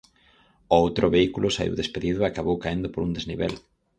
O 0.73 0.75
outro 0.83 1.05
vehículo 1.15 1.47
saíu 1.55 1.73
despedido 1.81 2.19
e 2.21 2.27
acabou 2.27 2.57
caendo 2.63 2.87
por 2.93 3.01
un 3.07 3.11
desnivel. 3.17 3.53